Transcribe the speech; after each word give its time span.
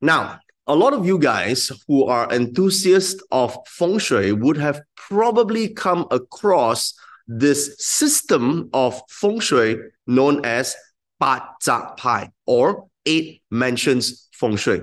Now, 0.00 0.40
a 0.66 0.74
lot 0.74 0.92
of 0.92 1.04
you 1.04 1.18
guys 1.18 1.70
who 1.86 2.04
are 2.04 2.32
enthusiasts 2.32 3.22
of 3.30 3.56
feng 3.66 3.98
shui 3.98 4.32
would 4.32 4.56
have 4.56 4.80
probably 4.96 5.68
come 5.68 6.06
across 6.10 6.94
this 7.26 7.74
system 7.78 8.70
of 8.72 9.00
feng 9.08 9.40
shui 9.40 9.76
known 10.06 10.44
as 10.44 10.74
Ba 11.18 11.42
Zhai 11.62 11.96
Pai 11.96 12.30
or 12.46 12.88
eight 13.04 13.42
mansions 13.50 14.28
feng 14.32 14.56
shui. 14.56 14.80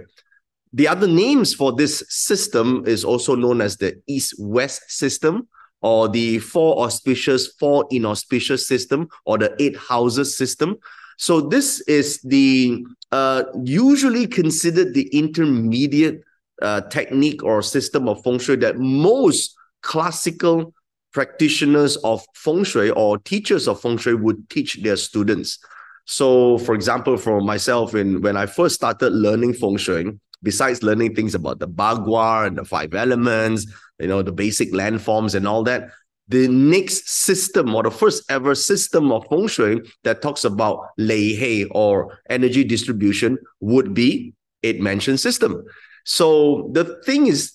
The 0.73 0.87
other 0.87 1.07
names 1.07 1.53
for 1.53 1.71
this 1.73 2.03
system 2.09 2.83
is 2.85 3.03
also 3.03 3.35
known 3.35 3.61
as 3.61 3.77
the 3.77 3.99
East-West 4.07 4.91
system 4.91 5.47
or 5.81 6.09
the 6.09 6.39
four 6.39 6.83
auspicious, 6.85 7.47
four 7.47 7.87
inauspicious 7.89 8.67
system 8.67 9.07
or 9.25 9.37
the 9.37 9.55
eight 9.59 9.77
houses 9.77 10.37
system. 10.37 10.75
So 11.17 11.41
this 11.41 11.81
is 11.81 12.21
the 12.21 12.85
uh, 13.11 13.43
usually 13.63 14.27
considered 14.27 14.93
the 14.93 15.07
intermediate 15.07 16.21
uh, 16.61 16.81
technique 16.81 17.43
or 17.43 17.61
system 17.61 18.07
of 18.07 18.23
feng 18.23 18.39
shui 18.39 18.55
that 18.57 18.77
most 18.77 19.55
classical 19.81 20.73
practitioners 21.11 21.97
of 21.97 22.23
feng 22.35 22.63
shui 22.63 22.91
or 22.91 23.17
teachers 23.17 23.67
of 23.67 23.81
feng 23.81 23.97
shui 23.97 24.15
would 24.15 24.49
teach 24.49 24.81
their 24.83 24.97
students. 24.97 25.59
So, 26.05 26.57
for 26.59 26.73
example, 26.73 27.17
for 27.17 27.41
myself, 27.41 27.95
in 27.95 28.21
when 28.21 28.37
I 28.37 28.45
first 28.45 28.75
started 28.75 29.11
learning 29.11 29.53
feng 29.53 29.77
shui, 29.77 30.19
besides 30.43 30.83
learning 30.83 31.15
things 31.15 31.35
about 31.35 31.59
the 31.59 31.67
bagua 31.67 32.47
and 32.47 32.57
the 32.57 32.65
five 32.65 32.93
elements, 32.93 33.65
you 33.99 34.07
know, 34.07 34.21
the 34.21 34.31
basic 34.31 34.71
landforms 34.71 35.35
and 35.35 35.47
all 35.47 35.63
that, 35.63 35.89
the 36.27 36.47
next 36.47 37.07
system 37.09 37.73
or 37.73 37.83
the 37.83 37.91
first 37.91 38.23
ever 38.29 38.53
system 38.53 39.11
of 39.11 39.25
feng 39.29 39.47
shui 39.47 39.81
that 40.03 40.21
talks 40.21 40.43
about 40.43 40.79
lei 40.97 41.33
hei 41.33 41.65
or 41.71 42.19
energy 42.29 42.63
distribution 42.63 43.37
would 43.61 43.93
be 43.93 44.33
eight 44.63 44.81
mansion 44.81 45.17
system. 45.17 45.63
So 46.05 46.69
the 46.73 47.01
thing 47.05 47.27
is, 47.27 47.53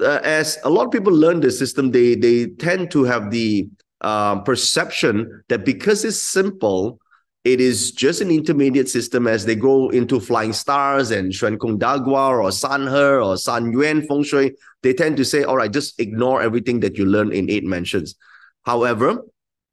uh, 0.00 0.20
as 0.22 0.58
a 0.64 0.70
lot 0.70 0.86
of 0.86 0.92
people 0.92 1.12
learn 1.12 1.40
the 1.40 1.50
system, 1.50 1.90
they 1.90 2.14
they 2.14 2.46
tend 2.58 2.90
to 2.92 3.04
have 3.04 3.30
the 3.30 3.68
uh, 4.00 4.40
perception 4.40 5.42
that 5.48 5.64
because 5.64 6.04
it's 6.04 6.20
simple, 6.20 6.98
it 7.44 7.60
is 7.60 7.92
just 7.92 8.22
an 8.22 8.30
intermediate 8.30 8.88
system 8.88 9.26
as 9.26 9.44
they 9.44 9.54
go 9.54 9.90
into 9.90 10.18
flying 10.18 10.54
stars 10.54 11.10
and 11.10 11.30
Xuan 11.30 11.58
Kong 11.58 11.78
Dagua 11.78 12.42
or 12.42 12.50
San 12.50 12.86
He 12.86 12.96
or 12.96 13.36
San 13.36 13.70
Yuan 13.70 14.06
Feng 14.06 14.22
Shui. 14.22 14.56
They 14.82 14.94
tend 14.94 15.18
to 15.18 15.24
say, 15.26 15.44
all 15.44 15.58
right, 15.58 15.70
just 15.70 16.00
ignore 16.00 16.40
everything 16.40 16.80
that 16.80 16.96
you 16.96 17.04
learn 17.04 17.32
in 17.32 17.50
eight 17.50 17.64
mansions. 17.64 18.14
However, 18.64 19.18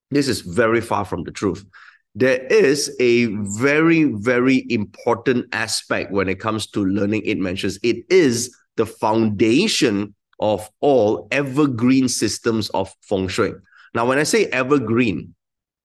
this 0.10 0.28
is 0.28 0.42
very 0.42 0.82
far 0.82 1.06
from 1.06 1.24
the 1.24 1.32
truth. 1.32 1.66
There 2.14 2.46
is 2.48 2.94
a 3.00 3.28
very, 3.28 4.04
very 4.04 4.66
important 4.70 5.46
aspect 5.54 6.12
when 6.12 6.28
it 6.28 6.42
comes 6.42 6.68
to 6.72 6.84
learning 6.84 7.22
eight 7.24 7.40
mansions. 7.40 7.80
It 7.84 8.04
is 8.10 8.54
the 8.76 8.86
foundation 8.86 10.14
of 10.42 10.70
all 10.82 11.30
evergreen 11.32 12.10
systems 12.10 12.70
of 12.72 12.94
feng 13.02 13.30
shui. 13.30 13.54
Now, 13.94 14.06
when 14.06 14.18
I 14.18 14.24
say 14.24 14.48
evergreen, 14.48 15.36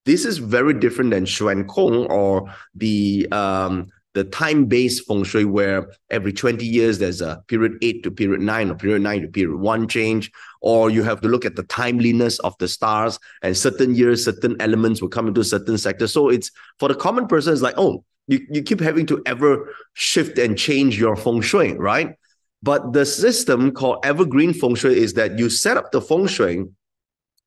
this 0.06 0.24
is 0.24 0.38
very 0.38 0.72
different 0.72 1.10
than 1.10 1.26
Xuan 1.26 1.66
Kong 1.66 2.06
or 2.06 2.48
the 2.74 3.28
um, 3.32 3.88
the 4.14 4.24
time-based 4.24 5.06
feng 5.06 5.24
shui 5.24 5.44
where 5.44 5.92
every 6.08 6.32
20 6.32 6.64
years 6.64 6.98
there's 6.98 7.20
a 7.20 7.42
period 7.48 7.72
8 7.82 8.02
to 8.02 8.10
period 8.10 8.40
9 8.40 8.70
or 8.70 8.74
period 8.74 9.02
9 9.02 9.22
to 9.22 9.28
period 9.28 9.60
1 9.60 9.88
change 9.88 10.32
or 10.62 10.88
you 10.88 11.02
have 11.02 11.20
to 11.20 11.28
look 11.28 11.44
at 11.44 11.54
the 11.54 11.64
timeliness 11.64 12.38
of 12.38 12.54
the 12.58 12.66
stars 12.66 13.18
and 13.42 13.54
certain 13.54 13.94
years 13.94 14.24
certain 14.24 14.56
elements 14.58 15.02
will 15.02 15.10
come 15.10 15.28
into 15.28 15.44
certain 15.44 15.77
sectors. 15.77 16.14
So 16.14 16.30
it's 16.30 16.50
for 16.78 16.88
the 16.88 16.94
common 16.94 17.27
person 17.27 17.52
it's 17.52 17.60
like 17.60 17.74
oh 17.77 18.04
you, 18.27 18.40
you 18.48 18.62
keep 18.62 18.80
having 18.80 19.04
to 19.06 19.22
ever 19.27 19.68
shift 19.92 20.38
and 20.38 20.56
change 20.56 20.98
your 20.98 21.14
feng 21.16 21.42
shui 21.42 21.74
right? 21.74 22.14
But 22.62 22.94
the 22.94 23.04
system 23.04 23.70
called 23.72 23.98
evergreen 24.02 24.54
feng 24.54 24.77
shui 24.77 24.96
is 24.96 25.12
that 25.12 25.38
you 25.38 25.50
set 25.50 25.77
up 25.77 25.92
the 25.92 26.00
feng 26.00 26.27
shui 26.27 26.64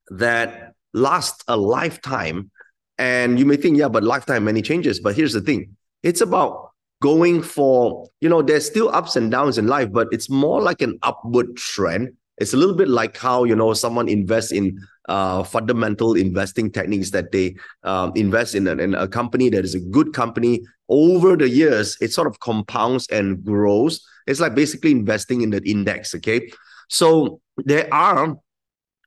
that 0.09 0.68
last 0.93 1.43
a 1.47 1.57
lifetime. 1.57 2.51
And 2.97 3.39
you 3.39 3.45
may 3.45 3.55
think, 3.55 3.77
yeah, 3.77 3.87
but 3.87 4.03
lifetime, 4.03 4.43
many 4.43 4.61
changes. 4.61 4.99
But 4.99 5.15
here's 5.15 5.33
the 5.33 5.41
thing 5.41 5.75
it's 6.03 6.21
about 6.21 6.71
going 7.01 7.41
for, 7.41 8.07
you 8.19 8.29
know, 8.29 8.41
there's 8.41 8.65
still 8.65 8.89
ups 8.89 9.15
and 9.15 9.31
downs 9.31 9.57
in 9.57 9.67
life, 9.67 9.91
but 9.91 10.07
it's 10.11 10.29
more 10.29 10.61
like 10.61 10.81
an 10.81 10.99
upward 11.01 11.55
trend. 11.55 12.13
It's 12.37 12.53
a 12.53 12.57
little 12.57 12.75
bit 12.75 12.87
like 12.87 13.17
how, 13.17 13.43
you 13.43 13.55
know, 13.55 13.73
someone 13.73 14.07
invests 14.07 14.51
in 14.51 14.79
uh, 15.09 15.43
fundamental 15.43 16.13
investing 16.13 16.71
techniques 16.71 17.09
that 17.11 17.31
they 17.31 17.55
um, 17.83 18.11
invest 18.15 18.55
in 18.55 18.67
in 18.67 18.93
a 18.95 19.07
company 19.07 19.49
that 19.49 19.65
is 19.65 19.75
a 19.75 19.79
good 19.79 20.13
company. 20.13 20.61
Over 20.87 21.35
the 21.35 21.49
years, 21.49 21.97
it 22.01 22.13
sort 22.13 22.27
of 22.27 22.39
compounds 22.39 23.07
and 23.07 23.43
grows. 23.43 24.05
It's 24.27 24.39
like 24.39 24.55
basically 24.55 24.91
investing 24.91 25.41
in 25.41 25.49
the 25.49 25.61
index, 25.69 26.15
okay? 26.15 26.49
So 26.89 27.41
there 27.57 27.93
are 27.93 28.37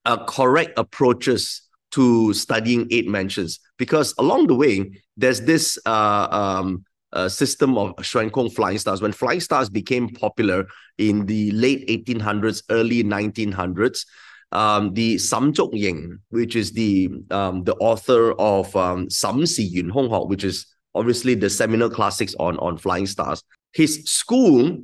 uh, 0.04 0.25
correct 0.25 0.72
approaches 0.76 1.62
to 1.92 2.32
studying 2.34 2.86
eight 2.91 3.08
mansions 3.08 3.60
because 3.78 4.14
along 4.19 4.47
the 4.47 4.54
way 4.54 4.91
there's 5.16 5.41
this 5.42 5.78
uh, 5.86 6.28
um, 6.30 6.84
uh, 7.12 7.28
system 7.28 7.76
of 7.76 7.94
Xuan 7.97 8.32
Kong 8.32 8.50
flying 8.50 8.78
stars. 8.78 9.03
When 9.03 9.12
flying 9.12 9.41
stars 9.41 9.69
became 9.69 10.08
popular 10.08 10.66
in 10.98 11.26
the 11.26 11.50
late 11.53 11.86
1800s, 11.88 12.62
early 12.70 13.04
1900s, 13.04 14.06
um, 14.53 14.92
the 14.94 15.19
Sam 15.19 15.53
Zhok 15.53 15.70
Ying, 15.72 16.19
which 16.30 16.56
is 16.56 16.72
the 16.72 17.10
um, 17.30 17.64
the 17.64 17.75
author 17.76 18.32
of 18.32 18.74
um, 18.76 19.09
Sam 19.09 19.47
Si 19.47 19.62
Yun 19.62 19.88
Hong 19.88 20.10
Ho, 20.10 20.26
which 20.26 20.44
is 20.44 20.66
obviously 20.94 21.34
the 21.34 21.48
seminal 21.48 21.88
classics 21.88 22.34
on, 22.38 22.59
on 22.59 22.76
flying 22.76 23.06
stars, 23.06 23.42
his 23.72 24.04
school 24.04 24.78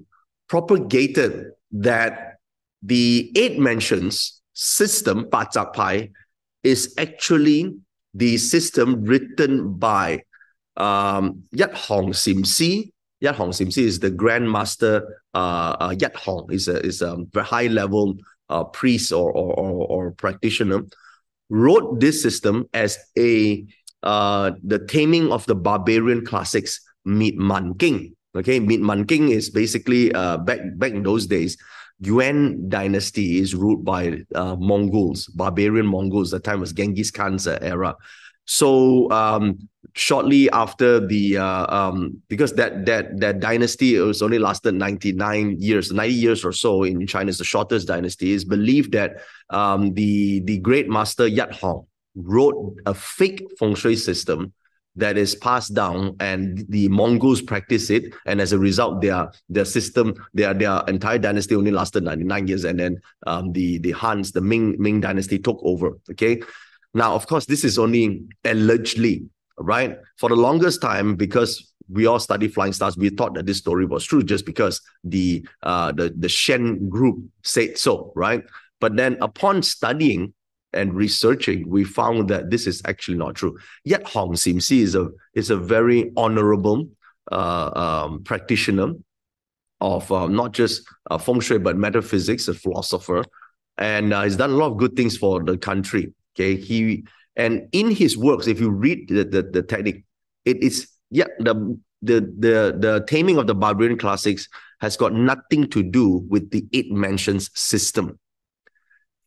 propagated 0.48 1.50
that 1.70 2.36
the 2.82 3.30
eight 3.36 3.58
mansions 3.58 4.40
system, 4.54 5.24
Pachak 5.24 5.74
Pai, 5.74 6.10
is 6.62 6.94
actually 6.98 7.74
the 8.14 8.36
system 8.36 9.04
written 9.04 9.74
by 9.74 10.22
um, 10.76 11.42
Yat 11.52 11.74
Hong 11.74 12.12
Sim 12.12 12.44
Si. 12.44 12.92
Yat 13.20 13.34
Hong 13.34 13.52
Sim 13.52 13.70
Si 13.70 13.84
is 13.84 13.98
the 14.00 14.10
Grand 14.10 14.50
Master. 14.50 15.22
Uh, 15.34 15.76
uh, 15.80 15.94
Yat 15.98 16.16
Hong 16.16 16.50
is 16.50 16.68
a 16.68 16.80
is 16.84 17.02
a 17.02 17.16
very 17.32 17.46
high 17.46 17.66
level 17.66 18.14
uh, 18.48 18.64
priest 18.64 19.12
or, 19.12 19.30
or, 19.32 19.52
or 19.54 19.86
or 19.86 20.10
practitioner. 20.12 20.82
Wrote 21.50 22.00
this 22.00 22.22
system 22.22 22.68
as 22.74 22.98
a 23.18 23.64
uh, 24.02 24.52
the 24.62 24.78
taming 24.78 25.32
of 25.32 25.44
the 25.46 25.54
barbarian 25.54 26.24
classics. 26.24 26.80
Meet 27.04 27.38
Man 27.38 27.74
King. 27.74 28.14
Okay, 28.36 28.60
Meet 28.60 28.80
Man 28.80 29.06
King 29.06 29.30
is 29.30 29.48
basically 29.48 30.12
uh, 30.12 30.36
back 30.38 30.60
back 30.76 30.92
in 30.92 31.02
those 31.02 31.26
days 31.26 31.56
Yuan 32.00 32.68
dynasty 32.68 33.38
is 33.38 33.54
ruled 33.54 33.84
by 33.84 34.22
uh, 34.34 34.56
Mongols, 34.56 35.26
barbarian 35.28 35.86
Mongols. 35.86 36.30
The 36.30 36.38
time 36.38 36.60
was 36.60 36.72
Genghis 36.72 37.10
Khan's 37.10 37.46
uh, 37.46 37.58
era. 37.60 37.96
So 38.44 39.10
um, 39.10 39.68
shortly 39.94 40.48
after 40.50 41.06
the 41.06 41.36
uh, 41.38 41.66
um, 41.74 42.22
because 42.28 42.54
that 42.54 42.86
that 42.86 43.18
that 43.20 43.40
dynasty 43.40 43.96
it 43.96 44.00
was 44.00 44.22
only 44.22 44.38
lasted 44.38 44.74
99 44.74 45.56
years 45.58 45.92
90 45.92 46.14
years 46.14 46.44
or 46.44 46.52
so 46.52 46.84
in 46.84 47.06
china 47.06 47.28
is 47.28 47.38
the 47.38 47.44
shortest 47.44 47.88
dynasty 47.88 48.32
is 48.32 48.44
believed 48.44 48.92
that 48.92 49.16
um, 49.50 49.92
the 49.94 50.40
the 50.40 50.58
great 50.58 50.88
master 50.88 51.26
yat 51.26 51.52
hong 51.52 51.86
wrote 52.14 52.76
a 52.86 52.94
fake 52.94 53.42
feng 53.58 53.74
shui 53.74 53.96
system 53.96 54.52
that 54.98 55.16
is 55.16 55.34
passed 55.36 55.74
down 55.74 56.16
and 56.20 56.64
the 56.68 56.88
Mongols 56.88 57.40
practice 57.40 57.88
it. 57.88 58.12
And 58.26 58.40
as 58.40 58.52
a 58.52 58.58
result, 58.58 59.00
their 59.00 59.30
their 59.48 59.64
system, 59.64 60.14
their 60.34 60.52
their 60.52 60.82
entire 60.88 61.18
dynasty 61.18 61.54
only 61.54 61.70
lasted 61.70 62.02
99 62.02 62.48
years. 62.48 62.64
And 62.64 62.78
then 62.78 63.00
um, 63.26 63.52
the, 63.52 63.78
the 63.78 63.92
Hans, 63.92 64.32
the 64.32 64.40
Ming, 64.40 64.76
Ming 64.78 65.00
dynasty 65.00 65.38
took 65.38 65.58
over. 65.62 65.98
Okay. 66.10 66.42
Now, 66.94 67.14
of 67.14 67.26
course, 67.26 67.46
this 67.46 67.64
is 67.64 67.78
only 67.78 68.22
allegedly, 68.44 69.26
right? 69.56 69.98
For 70.16 70.28
the 70.28 70.36
longest 70.36 70.82
time, 70.82 71.14
because 71.14 71.72
we 71.88 72.06
all 72.06 72.18
study 72.18 72.48
flying 72.48 72.72
stars, 72.72 72.96
we 72.96 73.10
thought 73.10 73.34
that 73.34 73.46
this 73.46 73.58
story 73.58 73.86
was 73.86 74.04
true 74.04 74.22
just 74.22 74.44
because 74.44 74.80
the 75.04 75.46
uh 75.62 75.92
the, 75.92 76.12
the 76.16 76.28
Shen 76.28 76.88
group 76.88 77.18
said 77.44 77.78
so, 77.78 78.12
right? 78.16 78.44
But 78.80 78.96
then 78.96 79.16
upon 79.20 79.62
studying 79.62 80.34
and 80.72 80.94
researching, 80.94 81.68
we 81.68 81.84
found 81.84 82.28
that 82.28 82.50
this 82.50 82.66
is 82.66 82.82
actually 82.84 83.16
not 83.16 83.34
true. 83.34 83.56
Yet 83.84 84.06
Hong 84.08 84.36
Sim 84.36 84.60
Si 84.60 84.82
is 84.82 84.94
a 84.94 85.08
is 85.34 85.50
a 85.50 85.56
very 85.56 86.12
honorable 86.16 86.88
uh, 87.32 87.70
um, 87.74 88.22
practitioner 88.22 88.94
of 89.80 90.10
uh, 90.12 90.26
not 90.26 90.52
just 90.52 90.82
uh, 91.10 91.18
feng 91.18 91.40
shui 91.40 91.58
but 91.58 91.76
metaphysics, 91.76 92.48
a 92.48 92.54
philosopher, 92.54 93.24
and 93.78 94.12
uh, 94.12 94.22
he's 94.22 94.36
done 94.36 94.50
a 94.50 94.54
lot 94.54 94.72
of 94.72 94.76
good 94.76 94.96
things 94.96 95.16
for 95.16 95.42
the 95.42 95.56
country. 95.56 96.12
Okay, 96.34 96.56
he 96.56 97.04
and 97.36 97.68
in 97.72 97.90
his 97.90 98.16
works, 98.16 98.46
if 98.46 98.60
you 98.60 98.70
read 98.70 99.08
the 99.08 99.24
the, 99.24 99.42
the 99.42 99.62
technique, 99.62 100.04
it 100.44 100.62
is 100.62 100.88
yeah 101.10 101.28
the 101.38 101.78
the 102.02 102.20
the 102.38 102.76
the 102.78 103.04
taming 103.08 103.38
of 103.38 103.46
the 103.46 103.54
barbarian 103.54 103.98
classics 103.98 104.48
has 104.80 104.96
got 104.96 105.12
nothing 105.12 105.68
to 105.68 105.82
do 105.82 106.24
with 106.28 106.50
the 106.50 106.64
eight 106.72 106.92
mansions 106.92 107.50
system 107.54 108.18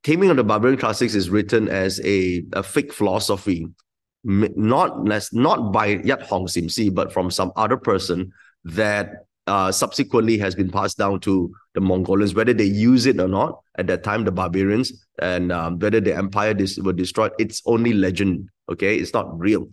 Taming 0.04 0.32
of 0.32 0.38
the 0.38 0.44
Barbarian 0.44 0.80
Classics 0.80 1.14
is 1.14 1.30
written 1.30 1.68
as 1.68 2.00
a, 2.04 2.44
a 2.54 2.64
fake 2.64 2.92
philosophy, 2.92 3.68
not 4.24 5.04
not 5.32 5.72
by 5.72 5.88
Yat 6.04 6.24
Hong 6.24 6.48
Sim 6.48 6.70
Si, 6.70 6.90
but 6.90 7.14
from 7.14 7.30
some 7.30 7.52
other 7.56 7.78
person 7.78 8.32
that 8.64 9.26
uh, 9.48 9.72
subsequently 9.72 10.38
has 10.38 10.56
been 10.56 10.72
passed 10.72 10.98
down 10.98 11.20
to 11.20 11.52
the 11.74 11.82
Mongolians, 11.82 12.34
whether 12.34 12.54
they 12.54 12.66
use 12.66 13.06
it 13.06 13.20
or 13.20 13.28
not. 13.28 13.60
At 13.78 13.88
that 13.88 14.04
time, 14.04 14.24
the 14.24 14.32
barbarians 14.32 15.06
and 15.20 15.52
um, 15.52 15.80
whether 15.80 16.00
the 16.00 16.16
empire 16.16 16.54
dis- 16.54 16.78
were 16.78 16.94
destroyed, 16.94 17.32
it's 17.40 17.62
only 17.66 17.94
legend. 17.94 18.50
Okay, 18.72 18.98
it's 18.98 19.14
not 19.14 19.38
real. 19.40 19.68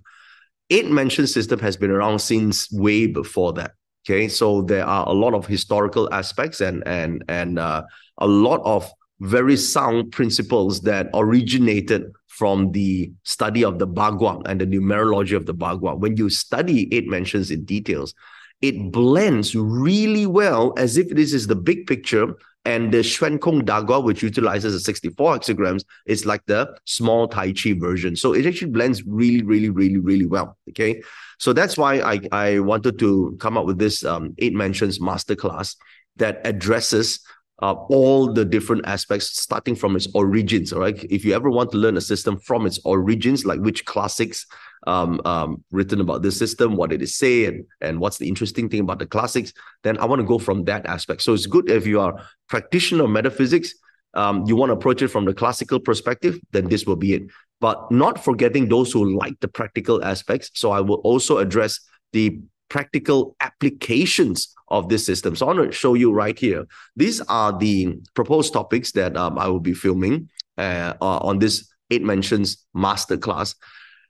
Eight 0.71 0.91
mansion 0.91 1.27
system 1.27 1.59
has 1.61 1.77
been 1.77 1.91
around 1.91 2.19
since 2.19 2.71
way 2.73 3.07
before 3.07 3.53
that. 3.55 3.73
Okay, 4.05 4.29
so 4.29 4.63
there 4.63 4.87
are 4.87 5.07
a 5.09 5.13
lot 5.13 5.35
of 5.35 5.47
historical 5.47 6.13
aspects 6.13 6.61
and 6.61 6.83
and 6.87 7.25
and 7.29 7.59
uh, 7.59 7.83
a 8.19 8.27
lot 8.27 8.61
of 8.65 8.91
very 9.21 9.57
sound 9.57 10.13
principles 10.13 10.81
that 10.83 11.09
originated 11.15 12.13
from 12.29 12.71
the 12.73 13.11
study 13.25 13.65
of 13.65 13.79
the 13.79 13.87
Bagua 13.87 14.43
and 14.47 14.61
the 14.61 14.67
numerology 14.67 15.37
of 15.37 15.47
the 15.47 15.55
Bagua. 15.55 15.99
When 15.99 16.17
you 16.17 16.31
study 16.31 16.89
eight 16.95 17.09
mansions 17.09 17.51
in 17.51 17.65
details, 17.65 18.15
it 18.61 18.93
blends 18.93 19.55
really 19.55 20.27
well 20.27 20.73
as 20.77 20.97
if 20.97 21.09
this 21.11 21.33
is 21.33 21.47
the 21.47 21.57
big 21.57 21.87
picture 21.87 22.35
and 22.65 22.93
the 22.93 22.99
Xuan 22.99 23.41
Kong 23.41 23.63
Dagua, 23.63 24.05
which 24.05 24.23
utilizes 24.23 24.75
the 24.75 24.81
64 24.81 25.39
hexagrams, 25.39 25.85
is 26.07 26.27
like 26.27 26.45
the 26.47 26.77
small 26.85 27.27
Tai 27.27 27.53
Chi 27.53 27.73
version. 27.73 28.15
So 28.15 28.35
it 28.35 28.45
actually 28.47 28.73
blends 28.73 29.03
really, 29.07 29.43
really, 29.43 29.71
really, 29.71 29.99
really 29.99 30.27
well. 30.27 30.59
Okay. 30.69 31.03
So 31.39 31.53
that's 31.53 31.79
why 31.79 32.01
I, 32.01 32.21
I 32.31 32.59
wanted 32.59 32.99
to 32.99 33.37
come 33.41 33.57
up 33.57 33.65
with 33.65 33.79
this 33.79 34.05
um, 34.05 34.35
eight 34.39 34.55
mansions 34.55 34.99
masterclass 34.99 35.77
that 36.17 36.41
addresses 36.45 37.21
uh, 37.61 37.73
all 37.73 38.33
the 38.33 38.45
different 38.45 38.87
aspects 38.87 39.41
starting 39.41 39.75
from 39.75 39.97
its 39.97 40.07
origins 40.15 40.73
all 40.73 40.81
right? 40.81 41.05
If 41.11 41.25
you 41.25 41.35
ever 41.35 41.51
want 41.51 41.73
to 41.73 41.79
learn 41.79 41.97
a 41.97 42.01
system 42.01 42.39
from 42.39 42.67
its 42.67 42.79
origins 42.85 43.45
like 43.45 43.61
which 43.61 43.85
classics 43.85 44.47
um, 44.87 45.21
um, 45.25 45.65
written 45.73 46.01
about 46.01 46.23
this 46.23 46.39
system 46.39 46.77
what 46.77 46.91
did 46.91 47.03
it 47.03 47.09
say 47.09 47.47
and, 47.47 47.65
and 47.81 47.99
what's 47.99 48.19
the 48.19 48.29
interesting 48.29 48.69
thing 48.69 48.81
about 48.81 49.01
the 49.01 49.07
classics 49.07 49.53
then 49.83 49.99
i 49.99 50.05
want 50.05 50.21
to 50.21 50.27
go 50.27 50.39
from 50.39 50.65
that 50.65 50.87
aspect. 50.87 51.23
So 51.23 51.35
it's 51.35 51.47
good 51.47 51.69
if 51.69 51.87
you 51.87 52.01
are 52.01 52.21
practitioner 52.49 53.05
of 53.05 53.11
metaphysics 53.11 53.75
um, 54.15 54.45
you 54.47 54.57
want 54.57 54.71
to 54.71 54.75
approach 54.75 55.03
it 55.03 55.09
from 55.09 55.25
the 55.25 55.35
classical 55.35 55.81
perspective 55.81 56.39
then 56.53 56.69
this 56.69 56.87
will 56.87 56.97
be 56.97 57.15
it. 57.15 57.23
But 57.61 57.91
not 57.91 58.23
forgetting 58.23 58.69
those 58.69 58.93
who 58.93 59.19
like 59.19 59.39
the 59.41 59.49
practical 59.49 60.05
aspects 60.05 60.51
so 60.55 60.71
i 60.71 60.81
will 60.81 61.01
also 61.03 61.39
address 61.39 61.81
the 62.13 62.41
practical 62.69 63.37
applications 63.41 64.55
of 64.69 64.89
this 64.89 65.05
system. 65.05 65.35
So 65.35 65.49
I 65.49 65.55
want 65.55 65.71
to 65.71 65.77
show 65.77 65.95
you 65.95 66.13
right 66.13 66.39
here. 66.39 66.67
These 66.97 67.21
are 67.23 67.57
the 67.57 67.99
proposed 68.15 68.53
topics 68.53 68.93
that 68.93 69.17
um, 69.17 69.39
I 69.39 69.49
will 69.49 69.61
be 69.61 69.75
filming 69.75 70.29
uh, 70.57 70.95
on 71.01 71.39
this 71.39 71.69
eight 71.91 72.03
mansions 72.03 72.67
masterclass. 72.77 73.55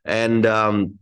And 0.04 0.46
um, 0.46 0.98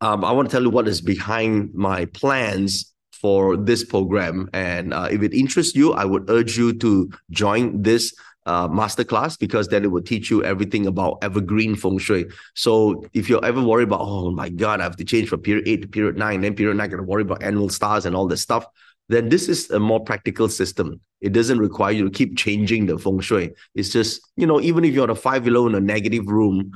um, 0.00 0.24
I 0.24 0.32
want 0.32 0.48
to 0.48 0.52
tell 0.52 0.62
you 0.62 0.70
what 0.70 0.88
is 0.88 1.00
behind 1.00 1.74
my 1.74 2.06
plans 2.06 2.92
for 3.12 3.56
this 3.56 3.84
program. 3.84 4.48
And 4.52 4.94
uh, 4.94 5.08
if 5.10 5.22
it 5.22 5.34
interests 5.34 5.74
you, 5.74 5.92
I 5.92 6.04
would 6.04 6.30
urge 6.30 6.56
you 6.56 6.72
to 6.78 7.10
join 7.30 7.82
this 7.82 8.14
uh, 8.48 8.66
masterclass 8.66 9.38
because 9.38 9.68
then 9.68 9.84
it 9.84 9.88
will 9.88 10.02
teach 10.02 10.30
you 10.30 10.42
everything 10.42 10.86
about 10.86 11.18
evergreen 11.20 11.76
feng 11.76 11.98
shui. 11.98 12.24
So 12.54 13.04
if 13.12 13.28
you're 13.28 13.44
ever 13.44 13.62
worried 13.62 13.88
about, 13.88 14.00
oh 14.00 14.30
my 14.30 14.48
God, 14.48 14.80
I 14.80 14.84
have 14.84 14.96
to 14.96 15.04
change 15.04 15.28
from 15.28 15.42
period 15.42 15.68
eight 15.68 15.82
to 15.82 15.88
period 15.88 16.16
nine, 16.16 16.40
then 16.40 16.54
period 16.54 16.78
nine, 16.78 16.90
to 16.90 17.02
worry 17.02 17.22
about 17.22 17.42
annual 17.42 17.68
stars 17.68 18.06
and 18.06 18.16
all 18.16 18.26
this 18.26 18.40
stuff, 18.40 18.64
then 19.10 19.28
this 19.28 19.50
is 19.50 19.70
a 19.70 19.78
more 19.78 20.00
practical 20.00 20.48
system. 20.48 20.98
It 21.20 21.34
doesn't 21.34 21.58
require 21.58 21.92
you 21.92 22.04
to 22.04 22.10
keep 22.10 22.38
changing 22.38 22.86
the 22.86 22.98
feng 22.98 23.20
shui. 23.20 23.52
It's 23.74 23.90
just, 23.90 24.22
you 24.36 24.46
know, 24.46 24.62
even 24.62 24.82
if 24.84 24.94
you're 24.94 25.02
on 25.02 25.10
a 25.10 25.14
five 25.14 25.44
yellow 25.46 25.66
in 25.66 25.74
a 25.74 25.80
negative 25.80 26.26
room, 26.26 26.72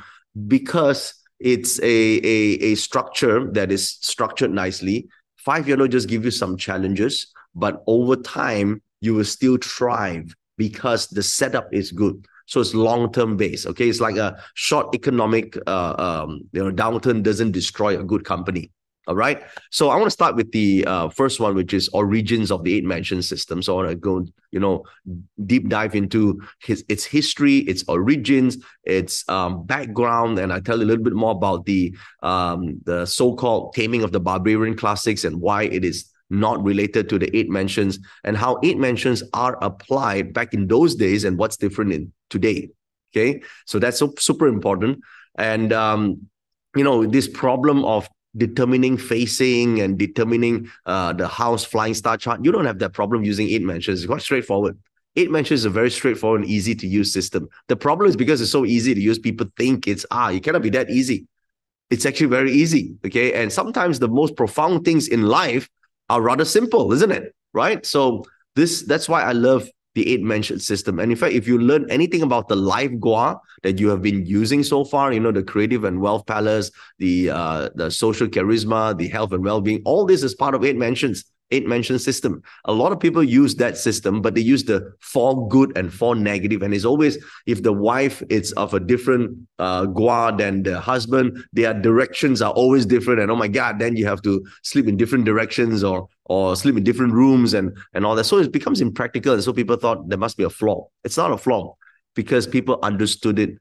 because 0.47 1.15
it's 1.41 1.81
a, 1.81 1.85
a, 1.85 2.73
a 2.73 2.75
structure 2.75 3.51
that 3.53 3.73
is 3.73 3.97
structured 4.03 4.53
nicely, 4.53 5.09
five 5.39 5.67
yellow 5.67 5.89
just 5.89 6.09
give 6.09 6.27
you 6.27 6.31
some 6.31 6.59
challenges, 6.59 7.33
but 7.55 7.83
over 7.87 8.17
time, 8.17 8.83
you 9.01 9.15
will 9.15 9.25
still 9.25 9.57
thrive 9.57 10.35
because 10.57 11.09
the 11.09 11.23
setup 11.23 11.73
is 11.73 11.93
good. 11.93 12.27
So 12.47 12.61
it's 12.61 12.75
long-term 12.75 13.37
base. 13.37 13.67
Okay, 13.67 13.89
it's 13.89 14.01
like 14.01 14.17
a 14.17 14.43
short 14.55 14.95
economic 14.95 15.57
uh, 15.67 15.95
um, 15.99 16.41
you 16.53 16.63
know 16.65 16.73
downturn 16.73 17.23
doesn't 17.23 17.53
destroy 17.53 17.99
a 17.99 18.05
good 18.05 18.25
company. 18.25 18.71
All 19.09 19.17
right. 19.17 19.43
So 19.73 19.91
I 19.91 19.97
want 19.97 20.07
to 20.07 20.13
start 20.13 20.37
with 20.37 20.53
the 20.53 20.85
uh, 20.87 21.09
first 21.09 21.41
one, 21.41 21.57
which 21.57 21.75
is 21.75 21.89
origins 21.89 22.53
of 22.53 22.63
the 22.63 22.73
eight 22.73 22.85
mansion 22.85 23.21
system. 23.21 23.61
So 23.61 23.73
I 23.73 23.77
want 23.83 23.89
to 23.91 23.97
go, 23.97 24.25
you 24.53 24.61
know, 24.61 24.85
deep 25.45 25.69
dive 25.69 25.97
into 25.97 26.41
his 26.63 26.85
its 26.89 27.05
history, 27.05 27.59
its 27.59 27.83
origins, 27.89 28.59
its 28.85 29.29
um, 29.29 29.67
background, 29.67 30.39
and 30.39 30.53
I 30.53 30.61
tell 30.61 30.79
you 30.79 30.85
a 30.85 30.87
little 30.87 31.03
bit 31.03 31.15
more 31.15 31.33
about 31.33 31.65
the 31.67 31.97
um, 32.23 32.81
the 32.85 33.05
so-called 33.05 33.75
taming 33.75 34.05
of 34.05 34.13
the 34.13 34.21
barbarian 34.21 34.77
classics 34.77 35.25
and 35.25 35.41
why 35.41 35.65
it 35.65 35.85
is 35.85 36.12
not 36.33 36.63
related 36.65 37.09
to 37.11 37.19
the 37.19 37.35
eight 37.37 37.51
mansions 37.51 37.99
and 38.25 38.37
how 38.37 38.59
eight 38.63 38.79
mansions 38.79 39.23
are 39.35 39.57
applied 39.63 40.33
back 40.33 40.55
in 40.55 40.67
those 40.67 40.95
days 40.95 41.25
and 41.25 41.39
what's 41.39 41.57
different 41.57 41.93
in 41.93 42.13
today. 42.31 42.71
Okay, 43.15 43.43
so 43.67 43.79
that's 43.79 44.03
super 44.19 44.49
important. 44.49 45.01
And 45.37 45.73
um, 45.73 46.29
you 46.75 46.83
know, 46.83 47.05
this 47.05 47.29
problem 47.29 47.85
of 47.85 48.09
determining 48.37 48.97
facing 48.97 49.81
and 49.81 49.99
determining 49.99 50.71
uh, 50.87 51.13
the 51.13 51.29
house 51.29 51.65
flying 51.65 51.93
star 51.93 52.17
chart, 52.17 52.41
you 52.43 52.51
don't 52.51 52.65
have 52.65 52.79
that 52.79 52.95
problem 52.95 53.23
using 53.25 53.49
eight 53.49 53.63
mansions. 53.63 54.01
It's 54.01 54.07
quite 54.07 54.23
straightforward. 54.23 54.79
Eight 55.17 55.31
mansions 55.31 55.61
is 55.61 55.67
a 55.67 55.71
very 55.71 55.91
straightforward 55.91 56.41
and 56.41 56.51
easy 56.51 56.75
to 56.75 56.87
use 56.87 57.13
system. 57.13 57.47
The 57.69 57.77
problem 57.77 58.09
is 58.09 58.17
because 58.17 58.41
it's 58.41 58.51
so 58.51 58.65
easy 58.65 58.95
to 58.95 59.01
use, 59.01 59.19
people 59.19 59.47
think 59.59 59.87
it's 59.87 60.07
ah, 60.11 60.31
it 60.31 60.43
cannot 60.43 60.63
be 60.63 60.71
that 60.71 60.89
easy. 60.89 61.27
It's 61.91 62.07
actually 62.07 62.29
very 62.29 62.53
easy. 62.53 62.95
Okay. 63.05 63.35
And 63.35 63.53
sometimes 63.53 63.99
the 63.99 64.09
most 64.09 64.35
profound 64.35 64.87
things 64.87 65.09
in 65.09 65.25
life 65.25 65.69
are 66.13 66.21
rather 66.21 66.45
simple, 66.45 66.93
isn't 66.93 67.11
it? 67.11 67.35
Right. 67.55 67.85
So 67.87 68.25
this 68.55 68.83
that's 68.83 69.09
why 69.09 69.23
I 69.23 69.33
love 69.33 69.69
the 69.95 70.09
eight 70.11 70.23
mentioned 70.23 70.63
system. 70.63 70.99
And 70.99 71.11
in 71.13 71.17
fact, 71.17 71.35
if 71.35 71.47
you 71.47 71.59
learn 71.59 71.91
anything 71.91 72.23
about 72.23 72.49
the 72.49 72.57
life 72.57 72.93
gua 72.99 73.41
that 73.63 73.79
you 73.79 73.89
have 73.89 74.03
been 74.03 74.25
using 74.25 74.63
so 74.63 74.85
far, 74.85 75.13
you 75.13 75.21
know, 75.21 75.33
the 75.33 75.43
creative 75.43 75.85
and 75.85 76.01
wealth 76.01 76.27
palace, 76.27 76.71
the 76.99 77.31
uh, 77.31 77.69
the 77.75 77.91
social 77.91 78.27
charisma, 78.27 78.97
the 78.97 79.09
health 79.09 79.33
and 79.33 79.45
well-being, 79.45 79.83
all 79.85 80.05
this 80.07 80.23
is 80.23 80.35
part 80.35 80.55
of 80.55 80.65
eight 80.65 80.77
mansions 80.77 81.25
eight 81.53 81.69
mansion 81.69 81.99
system. 81.99 82.43
A 82.65 82.73
lot 82.73 82.93
of 82.93 82.99
people 82.99 83.23
use 83.23 83.55
that 83.57 83.77
system, 83.77 84.23
but 84.23 84.35
they 84.35 84.41
use 84.41 84.65
the 84.65 84.93
four 85.01 85.49
good 85.49 85.77
and 85.77 85.93
four 85.93 86.15
negative. 86.15 86.63
And 86.63 86.75
it's 86.75 86.85
always 86.85 87.19
if 87.47 87.63
the 87.63 87.73
wife 87.73 88.23
is 88.29 88.53
of 88.53 88.75
a 88.75 88.81
different 88.81 89.37
uh, 89.59 89.85
gua 89.87 90.35
than 90.37 90.63
the 90.63 90.81
husband, 90.81 91.45
their 91.53 91.75
directions 91.75 92.43
are 92.43 92.53
always 92.53 92.87
different. 92.87 93.21
And 93.21 93.31
oh 93.31 93.37
my 93.37 93.49
God, 93.49 93.79
then 93.79 93.97
you 93.97 94.07
have 94.07 94.23
to 94.23 94.45
sleep 94.63 94.89
in 94.89 94.97
different 94.97 95.25
directions 95.25 95.85
or 95.85 96.09
or 96.27 96.57
sleep 96.57 96.77
in 96.77 96.85
different 96.85 97.13
rooms 97.13 97.55
and 97.55 97.77
and 97.95 98.05
all 98.05 98.15
that. 98.17 98.25
So 98.25 98.39
it 98.39 98.53
becomes 98.53 98.81
impractical. 98.81 99.35
And 99.35 99.43
so 99.43 99.53
people 99.53 99.77
thought 99.77 100.09
there 100.09 100.19
must 100.19 100.37
be 100.37 100.45
a 100.45 100.51
flaw. 100.51 100.89
It's 101.05 101.17
not 101.17 101.33
a 101.33 101.37
flaw 101.37 101.77
because 102.15 102.47
people 102.47 102.79
understood 102.83 103.39
it, 103.39 103.59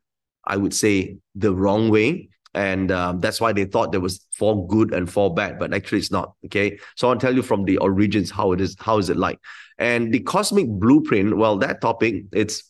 I 0.48 0.58
would 0.58 0.74
say, 0.74 1.18
the 1.36 1.54
wrong 1.54 1.90
way 1.90 2.30
and 2.54 2.92
um, 2.92 3.20
that's 3.22 3.40
why 3.40 3.54
they 3.54 3.66
thought 3.66 3.92
there 3.92 4.02
was 4.02 4.26
four 4.32 4.68
good 4.68 4.94
and 4.94 5.10
four 5.10 5.34
bad 5.34 5.58
but 5.58 5.74
actually 5.74 6.00
it's 6.00 6.12
not 6.12 6.34
okay? 6.46 6.78
So 6.96 7.10
i'll 7.10 7.18
tell 7.18 7.36
you 7.36 7.42
from 7.42 7.66
the 7.66 7.78
origins 7.78 8.30
how 8.30 8.52
it 8.52 8.62
is 8.62 8.76
how 8.80 8.98
is 8.98 9.10
it 9.10 9.18
like. 9.18 9.40
And 9.78 10.14
the 10.14 10.20
cosmic 10.20 10.68
blueprint 10.68 11.38
well 11.38 11.58
that 11.58 11.82
topic 11.82 12.26
it's 12.32 12.64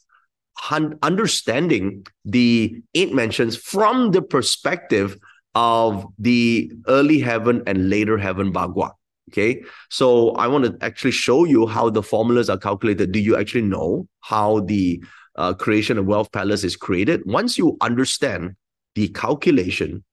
understanding 1.01 2.05
the 2.25 2.75
eight 2.93 3.13
mansions 3.13 3.57
from 3.57 4.11
the 4.11 4.21
perspective 4.21 5.17
of 5.55 6.05
the 6.19 6.71
early 6.87 7.19
heaven 7.19 7.63
and 7.65 7.89
later 7.89 8.17
heaven 8.17 8.53
bagua 8.53 8.91
okay? 9.31 9.63
So 9.89 10.31
i 10.31 10.47
want 10.47 10.65
to 10.65 10.85
actually 10.85 11.11
show 11.11 11.45
you 11.45 11.65
how 11.65 11.89
the 11.89 12.03
formulas 12.03 12.49
are 12.49 12.57
calculated. 12.57 13.11
Do 13.11 13.19
you 13.19 13.37
actually 13.37 13.63
know 13.63 14.07
how 14.19 14.61
the 14.61 15.03
uh, 15.35 15.53
creation 15.53 15.97
of 15.97 16.05
wealth 16.05 16.31
palace 16.31 16.63
is 16.63 16.75
created? 16.75 17.21
Once 17.25 17.57
you 17.57 17.77
understand 17.81 18.55
the 18.95 19.07
calculation, 19.09 20.03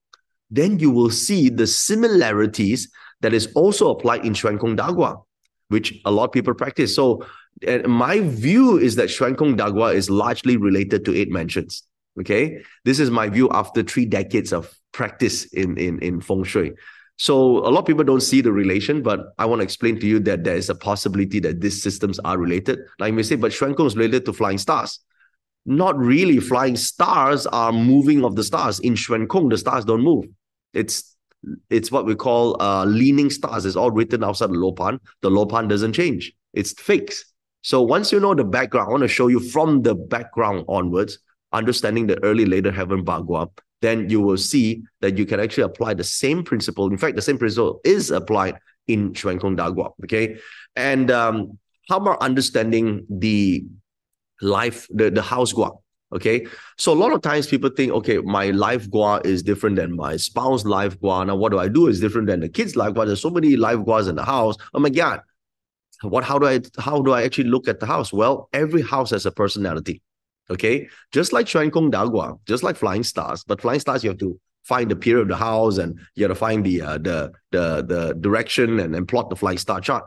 then 0.51 0.79
you 0.79 0.91
will 0.91 1.11
see 1.11 1.49
the 1.49 1.67
similarities 1.67 2.91
that 3.21 3.33
is 3.33 3.49
also 3.55 3.91
applied 3.91 4.25
in 4.25 4.33
Xuan 4.33 4.59
Kong 4.59 4.77
Dagua, 4.77 5.23
which 5.69 6.01
a 6.05 6.11
lot 6.11 6.25
of 6.25 6.33
people 6.33 6.55
practice. 6.55 6.95
So 6.95 7.27
my 7.87 8.21
view 8.21 8.79
is 8.79 8.97
that 8.97 9.09
Xuan 9.09 9.37
Kong 9.37 9.57
Dagua 9.57 9.95
is 9.95 10.09
largely 10.09 10.57
related 10.57 11.05
to 11.05 11.17
eight 11.17 11.31
mansions. 11.31 11.83
Okay. 12.21 12.63
This 12.85 12.99
is 12.99 13.11
my 13.11 13.29
view 13.29 13.49
after 13.53 13.83
three 13.83 14.05
decades 14.05 14.53
of 14.53 14.73
practice 14.93 15.45
in, 15.53 15.77
in, 15.79 16.01
in 16.01 16.21
feng 16.21 16.45
shui. 16.45 16.73
So 17.17 17.59
a 17.67 17.71
lot 17.71 17.81
of 17.81 17.87
people 17.87 18.05
don't 18.05 18.21
see 18.21 18.41
the 18.41 18.53
relation, 18.53 19.03
but 19.03 19.33
I 19.39 19.47
want 19.47 19.61
to 19.61 19.65
explain 19.65 19.99
to 20.01 20.07
you 20.07 20.21
that 20.21 20.45
there 20.45 20.57
is 20.57 20.71
a 20.71 20.75
possibility 20.75 21.41
that 21.41 21.61
these 21.61 21.83
systems 21.83 22.21
are 22.21 22.39
related. 22.39 22.79
Like 23.01 23.15
we 23.15 23.25
say, 23.25 23.35
but 23.35 23.51
Xuan 23.51 23.77
Kong 23.77 23.87
is 23.87 23.97
related 23.97 24.25
to 24.27 24.33
flying 24.33 24.59
stars 24.59 25.01
not 25.69 25.99
really 25.99 26.41
flying 26.41 26.77
stars 26.77 27.47
are 27.47 27.73
moving 27.73 28.25
of 28.25 28.37
the 28.37 28.43
stars. 28.43 28.81
In 28.81 28.95
Xuan 28.95 29.29
Kong, 29.29 29.49
the 29.49 29.59
stars 29.59 29.85
don't 29.85 30.03
move. 30.03 30.25
It's 30.73 31.15
it's 31.71 31.93
what 31.93 32.05
we 32.05 32.17
call 32.17 32.61
uh, 32.61 32.85
leaning 32.85 33.31
stars. 33.31 33.65
It's 33.65 33.77
all 33.77 33.91
written 33.91 34.25
outside 34.25 34.51
the 34.51 34.55
Lopan. 34.55 34.99
The 35.23 35.31
Lopan 35.31 35.69
doesn't 35.69 35.93
change. 35.93 36.33
It's 36.53 36.73
fixed. 36.73 37.33
So 37.63 37.83
once 37.83 38.11
you 38.11 38.19
know 38.19 38.35
the 38.35 38.45
background, 38.45 38.89
I 38.89 38.91
want 38.91 39.03
to 39.03 39.09
show 39.09 39.29
you 39.29 39.41
from 39.41 39.83
the 39.83 39.95
background 39.95 40.65
onwards, 40.69 41.19
understanding 41.53 42.07
the 42.07 42.23
early 42.25 42.47
later 42.47 42.73
heaven 42.73 43.05
Bagua, 43.05 43.51
then 43.83 44.09
you 44.09 44.21
will 44.21 44.37
see 44.37 44.83
that 45.01 45.17
you 45.17 45.27
can 45.27 45.39
actually 45.39 45.65
apply 45.65 45.95
the 45.95 46.05
same 46.05 46.43
principle. 46.43 46.91
In 46.91 46.99
fact, 46.99 47.15
the 47.15 47.23
same 47.23 47.39
principle 47.39 47.81
is 47.85 48.11
applied 48.11 48.59
in 48.89 49.13
Xuan 49.13 49.41
Kong 49.41 49.57
Dagua. 49.57 49.93
Okay. 50.05 50.39
And 50.75 51.11
um, 51.11 51.59
how 51.89 51.99
about 51.99 52.21
understanding 52.21 53.07
the 53.09 53.65
life, 54.41 54.87
the, 54.91 55.11
the 55.11 55.23
house 55.23 55.53
gua? 55.53 55.73
Okay. 56.15 56.47
So 56.79 56.93
a 56.93 56.95
lot 56.95 57.13
of 57.13 57.21
times 57.21 57.47
people 57.47 57.71
think, 57.71 57.93
okay, 57.93 58.19
my 58.19 58.51
life 58.51 58.91
gua 58.91 59.21
is 59.25 59.43
different 59.43 59.77
than 59.77 59.95
my 59.95 60.17
spouse 60.17 60.65
life 60.65 60.99
gua. 61.01 61.25
Now, 61.25 61.37
what 61.37 61.53
do 61.53 61.59
I 61.59 61.69
do 61.69 61.87
is 61.87 62.01
different 62.01 62.29
than 62.29 62.41
the 62.41 62.49
kids' 62.49 62.77
life 62.77 62.95
gua. 62.95 63.07
There's 63.07 63.21
so 63.21 63.31
many 63.31 63.57
life 63.57 63.85
guas 63.85 64.09
in 64.09 64.17
the 64.17 64.25
house. 64.25 64.57
Oh 64.73 64.81
my 64.81 64.89
God. 64.89 65.21
What 66.03 66.25
how 66.25 66.39
do 66.39 66.47
I 66.47 66.61
how 66.79 67.03
do 67.03 67.13
I 67.13 67.23
actually 67.25 67.51
look 67.51 67.69
at 67.69 67.81
the 67.81 67.87
house? 67.87 68.13
Well, 68.13 68.49
every 68.53 68.83
house 68.83 69.11
has 69.11 69.27
a 69.27 69.31
personality. 69.31 70.01
Okay. 70.49 70.89
Just 71.13 71.33
like 71.33 71.47
Xuan 71.47 71.71
Kong 71.71 71.91
Dagua, 71.91 72.39
just 72.47 72.63
like 72.63 72.77
flying 72.77 73.03
stars, 73.03 73.45
but 73.45 73.61
flying 73.61 73.81
stars 73.81 74.03
you 74.03 74.11
have 74.11 74.19
to 74.21 74.41
find 74.63 74.91
the 74.91 74.97
period 74.97 75.23
of 75.23 75.29
the 75.29 75.37
house 75.37 75.79
and 75.79 75.99
you 76.15 76.25
have 76.25 76.31
to 76.31 76.35
find 76.35 76.65
the 76.65 76.81
uh, 76.81 76.99
the 76.99 77.33
the 77.51 77.85
the 77.87 78.15
direction 78.21 78.79
and, 78.81 78.95
and 78.95 79.09
plot 79.09 79.31
the 79.31 79.37
flying 79.37 79.59
star 79.59 79.81
chart. 79.81 80.05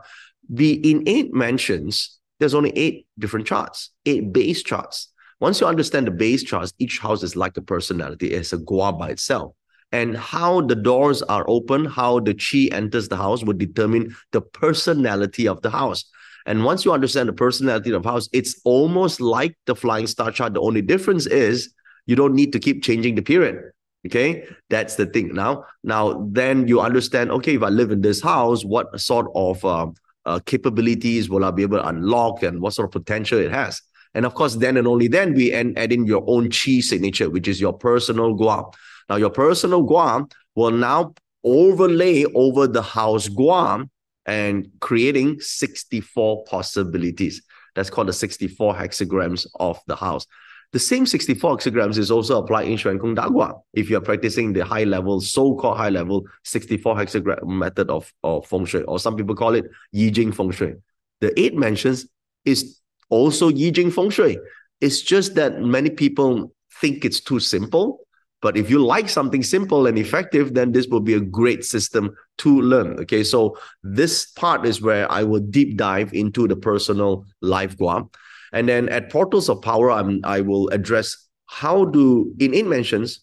The 0.48 0.90
innate 0.90 1.32
mansions, 1.32 2.18
there's 2.42 2.54
only 2.54 2.76
eight 2.76 3.06
different 3.20 3.46
charts, 3.46 3.90
eight 4.04 4.32
base 4.32 4.64
charts. 4.64 5.12
Once 5.38 5.60
you 5.60 5.66
understand 5.68 6.08
the 6.08 6.10
base 6.10 6.42
charts, 6.42 6.72
each 6.80 6.98
house 6.98 7.22
is 7.22 7.36
like 7.36 7.56
a 7.56 7.62
personality. 7.62 8.32
It's 8.32 8.52
a 8.52 8.58
gua 8.58 8.92
by 8.92 9.10
itself. 9.10 9.54
And 9.92 10.16
how 10.16 10.60
the 10.62 10.74
doors 10.74 11.22
are 11.22 11.44
open, 11.46 11.84
how 11.84 12.18
the 12.18 12.34
chi 12.34 12.74
enters 12.74 13.06
the 13.06 13.16
house 13.16 13.44
would 13.44 13.58
determine 13.58 14.16
the 14.32 14.40
personality 14.40 15.46
of 15.46 15.62
the 15.62 15.70
house. 15.70 16.04
And 16.44 16.64
once 16.64 16.84
you 16.84 16.92
understand 16.92 17.28
the 17.28 17.32
personality 17.32 17.92
of 17.92 18.02
the 18.02 18.08
house, 18.08 18.28
it's 18.32 18.60
almost 18.64 19.20
like 19.20 19.56
the 19.66 19.76
flying 19.76 20.08
star 20.08 20.32
chart. 20.32 20.54
The 20.54 20.60
only 20.60 20.82
difference 20.82 21.26
is 21.26 21.72
you 22.06 22.16
don't 22.16 22.34
need 22.34 22.52
to 22.54 22.58
keep 22.58 22.82
changing 22.82 23.14
the 23.14 23.22
period. 23.22 23.70
Okay, 24.04 24.48
that's 24.68 24.96
the 24.96 25.06
thing. 25.06 25.32
Now, 25.32 25.64
now 25.84 26.26
then 26.32 26.66
you 26.66 26.80
understand. 26.80 27.30
Okay, 27.30 27.54
if 27.54 27.62
I 27.62 27.68
live 27.68 27.92
in 27.92 28.00
this 28.00 28.20
house, 28.20 28.64
what 28.64 29.00
sort 29.00 29.28
of 29.36 29.64
uh, 29.64 29.86
uh, 30.24 30.40
capabilities 30.44 31.28
will 31.28 31.44
I 31.44 31.50
be 31.50 31.62
able 31.62 31.78
to 31.78 31.88
unlock, 31.88 32.42
and 32.42 32.60
what 32.60 32.74
sort 32.74 32.86
of 32.86 32.92
potential 32.92 33.38
it 33.38 33.50
has? 33.50 33.80
And 34.14 34.26
of 34.26 34.34
course, 34.34 34.56
then 34.56 34.76
and 34.76 34.86
only 34.86 35.08
then 35.08 35.34
we 35.34 35.52
add, 35.52 35.72
add 35.76 35.92
in 35.92 36.06
your 36.06 36.24
own 36.26 36.50
chi 36.50 36.80
signature, 36.80 37.30
which 37.30 37.48
is 37.48 37.60
your 37.60 37.72
personal 37.72 38.34
gua. 38.34 38.64
Now, 39.08 39.16
your 39.16 39.30
personal 39.30 39.82
gua 39.82 40.26
will 40.54 40.70
now 40.70 41.14
overlay 41.44 42.24
over 42.34 42.66
the 42.66 42.82
house 42.82 43.28
gua 43.28 43.86
and 44.26 44.68
creating 44.80 45.40
64 45.40 46.44
possibilities. 46.44 47.42
That's 47.74 47.90
called 47.90 48.08
the 48.08 48.12
64 48.12 48.74
hexagrams 48.74 49.46
of 49.58 49.80
the 49.86 49.96
house. 49.96 50.26
The 50.72 50.78
same 50.78 51.04
64 51.04 51.58
hexagrams 51.58 51.98
is 51.98 52.10
also 52.10 52.42
applied 52.42 52.66
in 52.66 52.78
Xuan 52.78 52.98
Kong 52.98 53.14
Dagua. 53.14 53.60
If 53.74 53.90
you're 53.90 54.00
practicing 54.00 54.54
the 54.54 54.64
high 54.64 54.84
level, 54.84 55.20
so-called 55.20 55.76
high 55.76 55.90
level 55.90 56.24
64 56.44 56.96
hexagram 56.96 57.46
method 57.46 57.90
of, 57.90 58.10
of 58.24 58.46
feng 58.46 58.64
shui, 58.64 58.82
or 58.84 58.98
some 58.98 59.16
people 59.16 59.34
call 59.34 59.54
it 59.54 59.66
Yi 59.92 60.10
Jing 60.10 60.32
feng 60.32 60.50
shui. 60.50 60.74
The 61.20 61.38
eight 61.38 61.54
mansions 61.54 62.06
is 62.46 62.80
also 63.10 63.48
Yi 63.48 63.70
Jing 63.70 63.90
feng 63.90 64.08
shui. 64.08 64.38
It's 64.80 65.02
just 65.02 65.34
that 65.34 65.60
many 65.60 65.90
people 65.90 66.54
think 66.80 67.04
it's 67.04 67.20
too 67.20 67.38
simple. 67.38 68.00
But 68.40 68.56
if 68.56 68.68
you 68.70 68.84
like 68.84 69.08
something 69.08 69.42
simple 69.42 69.86
and 69.86 69.96
effective, 69.96 70.54
then 70.54 70.72
this 70.72 70.88
will 70.88 71.00
be 71.00 71.14
a 71.14 71.20
great 71.20 71.64
system 71.64 72.16
to 72.38 72.60
learn. 72.60 72.98
Okay, 73.00 73.22
so 73.22 73.56
this 73.84 74.26
part 74.26 74.66
is 74.66 74.82
where 74.82 75.10
I 75.12 75.22
will 75.22 75.40
deep 75.40 75.76
dive 75.76 76.12
into 76.14 76.48
the 76.48 76.56
personal 76.56 77.24
life 77.40 77.76
gua. 77.76 78.08
And 78.52 78.68
then 78.68 78.88
at 78.88 79.10
Portals 79.10 79.48
of 79.48 79.62
Power, 79.62 79.90
I'm, 79.90 80.20
I 80.24 80.40
will 80.40 80.68
address 80.68 81.16
how 81.46 81.86
do, 81.86 82.34
in 82.38 82.54
eight 82.54 82.66
mansions, 82.66 83.20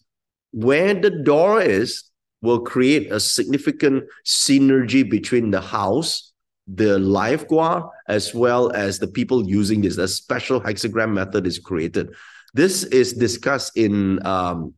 where 0.52 0.94
the 0.94 1.10
door 1.10 1.60
is, 1.60 2.04
will 2.42 2.60
create 2.60 3.12
a 3.12 3.20
significant 3.20 4.04
synergy 4.24 5.08
between 5.08 5.50
the 5.50 5.60
house 5.60 6.30
the 6.74 6.98
live 6.98 7.48
gua 7.48 7.90
as 8.08 8.34
well 8.34 8.70
as 8.72 8.98
the 8.98 9.08
people 9.08 9.48
using 9.48 9.80
this. 9.80 9.98
A 9.98 10.06
special 10.06 10.60
hexagram 10.60 11.12
method 11.12 11.46
is 11.46 11.58
created. 11.58 12.14
This 12.54 12.84
is 12.84 13.12
discussed 13.12 13.76
in 13.76 14.24
um, 14.26 14.74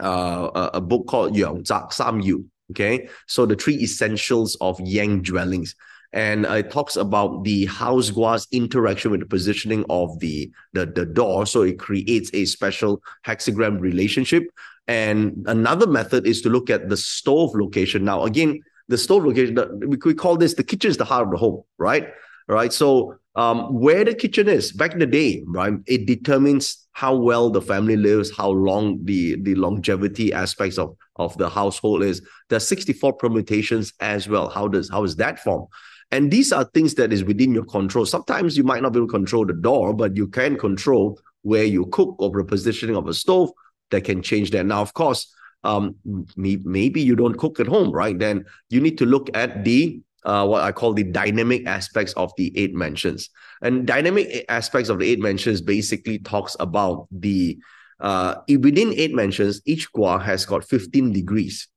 uh, 0.00 0.70
a 0.74 0.80
book 0.80 1.06
called 1.06 1.36
Yang 1.36 1.64
Zak 1.66 1.92
Sam 1.92 2.20
Yu. 2.20 2.46
Okay, 2.70 3.08
so 3.26 3.46
the 3.46 3.56
three 3.56 3.78
essentials 3.82 4.56
of 4.60 4.78
Yang 4.80 5.22
dwellings. 5.22 5.74
And 6.12 6.44
it 6.46 6.70
talks 6.70 6.96
about 6.96 7.44
the 7.44 7.66
house 7.66 8.10
gua's 8.10 8.48
interaction 8.50 9.12
with 9.12 9.20
the 9.20 9.26
positioning 9.26 9.84
of 9.88 10.18
the, 10.18 10.50
the, 10.72 10.86
the 10.86 11.06
door. 11.06 11.46
So 11.46 11.62
it 11.62 11.78
creates 11.78 12.30
a 12.34 12.44
special 12.46 13.00
hexagram 13.24 13.80
relationship. 13.80 14.44
And 14.88 15.44
another 15.46 15.86
method 15.86 16.26
is 16.26 16.42
to 16.42 16.48
look 16.48 16.68
at 16.68 16.88
the 16.88 16.96
stove 16.96 17.54
location. 17.54 18.04
Now, 18.04 18.24
again, 18.24 18.60
the 18.88 18.98
stove 18.98 19.24
location, 19.24 19.56
we, 19.86 19.96
we 20.04 20.14
call 20.14 20.36
this 20.36 20.54
the 20.54 20.64
kitchen 20.64 20.90
is 20.90 20.96
the 20.96 21.04
heart 21.04 21.26
of 21.26 21.30
the 21.30 21.38
home, 21.38 21.62
right? 21.78 22.08
Right. 22.48 22.72
So 22.72 23.16
um, 23.36 23.72
where 23.80 24.04
the 24.04 24.14
kitchen 24.14 24.48
is 24.48 24.72
back 24.72 24.92
in 24.92 24.98
the 24.98 25.06
day, 25.06 25.44
right? 25.46 25.74
It 25.86 26.06
determines 26.06 26.88
how 26.92 27.14
well 27.14 27.50
the 27.50 27.62
family 27.62 27.96
lives, 27.96 28.36
how 28.36 28.50
long 28.50 28.98
the 29.04 29.40
the 29.40 29.54
longevity 29.54 30.32
aspects 30.32 30.76
of 30.76 30.96
of 31.16 31.38
the 31.38 31.48
household 31.48 32.02
is. 32.02 32.22
There's 32.48 32.66
64 32.66 33.12
permutations 33.12 33.92
as 34.00 34.28
well. 34.28 34.48
How 34.48 34.66
does 34.66 34.90
how 34.90 35.04
is 35.04 35.14
that 35.16 35.38
formed? 35.38 35.68
And 36.12 36.30
these 36.30 36.52
are 36.52 36.64
things 36.64 36.94
that 36.94 37.12
is 37.12 37.24
within 37.24 37.54
your 37.54 37.64
control. 37.64 38.04
Sometimes 38.04 38.56
you 38.56 38.64
might 38.64 38.82
not 38.82 38.92
be 38.92 38.98
able 38.98 39.08
to 39.08 39.12
control 39.12 39.46
the 39.46 39.52
door, 39.52 39.94
but 39.94 40.16
you 40.16 40.26
can 40.26 40.58
control 40.58 41.20
where 41.42 41.64
you 41.64 41.86
cook 41.86 42.16
or 42.18 42.30
the 42.30 42.44
positioning 42.44 42.96
of 42.96 43.06
a 43.06 43.14
stove 43.14 43.50
that 43.90 44.04
can 44.04 44.22
change 44.22 44.50
that. 44.50 44.66
Now, 44.66 44.82
of 44.82 44.92
course, 44.94 45.32
um, 45.62 45.94
maybe 46.36 47.00
you 47.00 47.14
don't 47.14 47.38
cook 47.38 47.60
at 47.60 47.66
home, 47.66 47.90
right? 47.92 48.18
Then 48.18 48.44
you 48.70 48.80
need 48.80 48.98
to 48.98 49.06
look 49.06 49.30
at 49.34 49.64
the 49.64 50.00
uh, 50.24 50.46
what 50.46 50.62
I 50.62 50.72
call 50.72 50.92
the 50.92 51.04
dynamic 51.04 51.66
aspects 51.66 52.12
of 52.12 52.32
the 52.36 52.52
eight 52.58 52.74
mansions. 52.74 53.30
And 53.62 53.86
dynamic 53.86 54.44
aspects 54.50 54.90
of 54.90 54.98
the 54.98 55.10
eight 55.10 55.18
mansions 55.18 55.62
basically 55.62 56.18
talks 56.18 56.56
about 56.60 57.08
the 57.10 57.58
uh, 58.00 58.36
within 58.48 58.94
eight 58.94 59.14
mansions, 59.14 59.60
each 59.66 59.90
gua 59.92 60.18
has 60.18 60.44
got 60.46 60.64
15 60.64 61.12
degrees. 61.12 61.68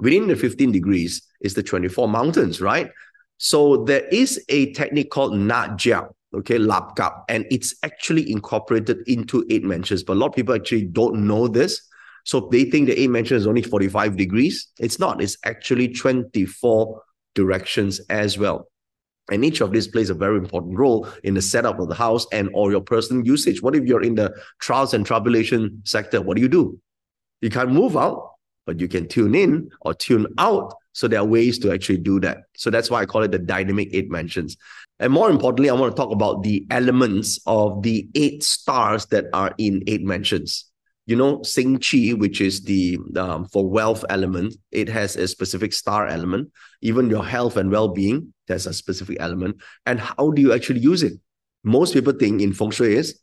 Within 0.00 0.26
the 0.26 0.34
15 0.34 0.72
degrees 0.72 1.22
is 1.40 1.54
the 1.54 1.62
24 1.62 2.08
mountains, 2.08 2.60
right? 2.60 2.90
So 3.38 3.84
there 3.84 4.06
is 4.08 4.42
a 4.48 4.72
technique 4.72 5.10
called 5.10 5.34
Nat 5.36 5.76
Jia, 5.76 6.08
okay, 6.34 6.58
Lap 6.58 6.96
Kap, 6.96 7.24
and 7.28 7.44
it's 7.50 7.74
actually 7.82 8.30
incorporated 8.30 8.98
into 9.06 9.44
eight 9.50 9.64
mansions. 9.64 10.02
But 10.02 10.14
a 10.14 10.20
lot 10.20 10.28
of 10.28 10.34
people 10.34 10.54
actually 10.54 10.84
don't 10.84 11.26
know 11.26 11.48
this. 11.48 11.80
So 12.24 12.48
they 12.50 12.64
think 12.64 12.86
the 12.86 12.98
eight 12.98 13.10
mansion 13.10 13.36
is 13.36 13.46
only 13.46 13.62
45 13.62 14.16
degrees. 14.16 14.68
It's 14.78 14.98
not, 14.98 15.22
it's 15.22 15.36
actually 15.44 15.88
24 15.88 17.02
directions 17.34 18.00
as 18.08 18.38
well. 18.38 18.68
And 19.30 19.44
each 19.44 19.60
of 19.60 19.72
these 19.72 19.88
plays 19.88 20.10
a 20.10 20.14
very 20.14 20.38
important 20.38 20.78
role 20.78 21.08
in 21.22 21.34
the 21.34 21.42
setup 21.42 21.78
of 21.80 21.88
the 21.88 21.94
house 21.94 22.26
and 22.32 22.50
or 22.52 22.70
your 22.70 22.82
personal 22.82 23.24
usage. 23.26 23.62
What 23.62 23.74
if 23.74 23.84
you're 23.84 24.02
in 24.02 24.14
the 24.14 24.34
trials 24.60 24.92
and 24.92 25.04
tribulation 25.04 25.80
sector? 25.84 26.20
What 26.20 26.36
do 26.36 26.42
you 26.42 26.48
do? 26.48 26.78
You 27.40 27.50
can't 27.50 27.72
move 27.72 27.96
out, 27.96 28.32
but 28.66 28.80
you 28.80 28.88
can 28.88 29.08
tune 29.08 29.34
in 29.34 29.70
or 29.80 29.94
tune 29.94 30.26
out. 30.38 30.74
So 30.94 31.06
there 31.06 31.20
are 31.20 31.24
ways 31.24 31.58
to 31.58 31.72
actually 31.72 31.98
do 31.98 32.18
that. 32.20 32.38
So 32.56 32.70
that's 32.70 32.90
why 32.90 33.02
I 33.02 33.06
call 33.06 33.22
it 33.22 33.30
the 33.30 33.38
dynamic 33.38 33.90
eight 33.92 34.10
mansions. 34.10 34.56
And 34.98 35.12
more 35.12 35.28
importantly, 35.28 35.68
I 35.68 35.74
want 35.74 35.94
to 35.94 36.00
talk 36.00 36.12
about 36.12 36.42
the 36.42 36.66
elements 36.70 37.38
of 37.46 37.82
the 37.82 38.08
eight 38.14 38.42
stars 38.42 39.06
that 39.06 39.26
are 39.34 39.54
in 39.58 39.82
eight 39.86 40.02
mansions 40.02 40.70
you 41.06 41.16
know, 41.16 41.42
Sing 41.42 41.78
Chi, 41.78 42.14
which 42.16 42.40
is 42.40 42.62
the 42.62 42.98
um, 43.16 43.46
for 43.46 43.68
wealth 43.68 44.04
element, 44.08 44.54
it 44.72 44.88
has 44.88 45.16
a 45.16 45.28
specific 45.28 45.72
star 45.72 46.06
element. 46.06 46.50
Even 46.80 47.10
your 47.10 47.24
health 47.24 47.56
and 47.56 47.70
well-being, 47.70 48.32
there's 48.48 48.66
a 48.66 48.72
specific 48.72 49.18
element. 49.20 49.56
And 49.84 50.00
how 50.00 50.30
do 50.30 50.40
you 50.40 50.52
actually 50.52 50.80
use 50.80 51.02
it? 51.02 51.14
Most 51.62 51.92
people 51.92 52.14
think 52.14 52.40
in 52.40 52.52
feng 52.52 52.70
shui 52.70 52.94
is 52.94 53.20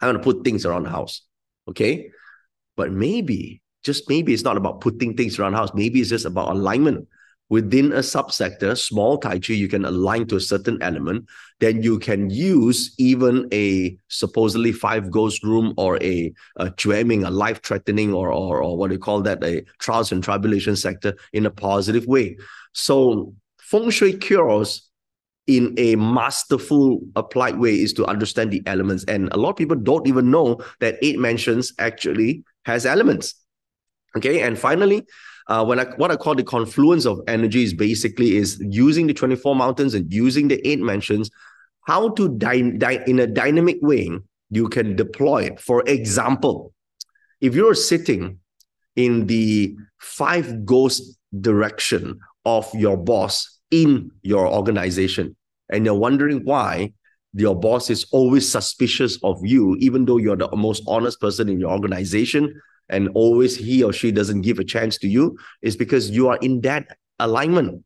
I 0.00 0.06
want 0.06 0.18
to 0.18 0.24
put 0.24 0.44
things 0.44 0.66
around 0.66 0.84
the 0.84 0.90
house. 0.90 1.22
Okay. 1.68 2.10
But 2.76 2.92
maybe, 2.92 3.62
just 3.84 4.08
maybe 4.08 4.32
it's 4.32 4.44
not 4.44 4.56
about 4.56 4.80
putting 4.80 5.16
things 5.16 5.38
around 5.38 5.54
house. 5.54 5.70
Maybe 5.74 6.00
it's 6.00 6.10
just 6.10 6.26
about 6.26 6.50
alignment 6.50 7.08
within 7.48 7.92
a 7.92 7.98
subsector, 7.98 8.76
small 8.76 9.18
Tai 9.18 9.38
Chi, 9.38 9.54
you 9.54 9.68
can 9.68 9.84
align 9.84 10.26
to 10.26 10.36
a 10.36 10.40
certain 10.40 10.80
element, 10.82 11.26
then 11.60 11.82
you 11.82 11.98
can 11.98 12.30
use 12.30 12.94
even 12.98 13.48
a 13.52 13.96
supposedly 14.08 14.72
five 14.72 15.10
ghost 15.10 15.42
room 15.42 15.72
or 15.76 16.02
a, 16.02 16.32
a 16.56 16.72
a 16.86 17.30
life 17.30 17.62
threatening, 17.62 18.12
or, 18.12 18.30
or, 18.32 18.62
or 18.62 18.76
what 18.76 18.88
do 18.88 18.94
you 18.94 19.00
call 19.00 19.22
that, 19.22 19.42
a 19.42 19.62
trials 19.78 20.12
and 20.12 20.22
tribulation 20.22 20.76
sector 20.76 21.14
in 21.32 21.46
a 21.46 21.50
positive 21.50 22.06
way. 22.06 22.36
So, 22.72 23.34
feng 23.60 23.90
shui 23.90 24.12
cures 24.14 24.82
in 25.46 25.74
a 25.78 25.96
masterful 25.96 27.00
applied 27.16 27.58
way 27.58 27.74
is 27.80 27.94
to 27.94 28.04
understand 28.04 28.50
the 28.50 28.62
elements. 28.66 29.04
And 29.04 29.32
a 29.32 29.38
lot 29.38 29.50
of 29.50 29.56
people 29.56 29.76
don't 29.76 30.06
even 30.06 30.30
know 30.30 30.60
that 30.80 30.98
eight 31.00 31.18
mansions 31.18 31.72
actually 31.78 32.44
has 32.66 32.84
elements. 32.84 33.34
Okay. 34.16 34.42
And 34.42 34.58
finally, 34.58 35.06
uh, 35.48 35.64
when 35.64 35.80
I 35.80 35.84
what 35.96 36.10
I 36.10 36.16
call 36.16 36.34
the 36.34 36.44
confluence 36.44 37.06
of 37.06 37.20
energies 37.26 37.72
basically 37.72 38.36
is 38.36 38.58
using 38.60 39.06
the 39.06 39.14
24 39.14 39.54
mountains 39.54 39.94
and 39.94 40.12
using 40.12 40.48
the 40.48 40.66
eight 40.68 40.80
mansions, 40.80 41.30
how 41.86 42.10
to 42.10 42.28
dy- 42.36 42.72
dy- 42.72 43.04
in 43.06 43.18
a 43.18 43.26
dynamic 43.26 43.78
way 43.80 44.10
you 44.50 44.68
can 44.68 44.96
deploy 44.96 45.44
it. 45.44 45.60
For 45.60 45.82
example, 45.86 46.72
if 47.40 47.54
you're 47.54 47.74
sitting 47.74 48.38
in 48.96 49.26
the 49.26 49.76
five 49.98 50.64
ghost 50.64 51.18
direction 51.40 52.18
of 52.44 52.68
your 52.74 52.96
boss, 52.96 53.58
in 53.70 54.10
your 54.22 54.46
organization 54.46 55.36
and 55.70 55.84
you're 55.84 55.94
wondering 55.94 56.44
why 56.44 56.92
your 57.34 57.58
boss 57.58 57.90
is 57.90 58.06
always 58.10 58.50
suspicious 58.50 59.18
of 59.22 59.38
you, 59.44 59.76
even 59.78 60.04
though 60.06 60.16
you're 60.16 60.36
the 60.36 60.48
most 60.56 60.82
honest 60.86 61.20
person 61.20 61.48
in 61.48 61.60
your 61.60 61.70
organization, 61.70 62.52
and 62.88 63.08
always 63.14 63.56
he 63.56 63.82
or 63.82 63.92
she 63.92 64.10
doesn't 64.12 64.42
give 64.42 64.58
a 64.58 64.64
chance 64.64 64.98
to 64.98 65.08
you, 65.08 65.36
is 65.62 65.76
because 65.76 66.10
you 66.10 66.28
are 66.28 66.38
in 66.42 66.60
that 66.62 66.96
alignment 67.18 67.84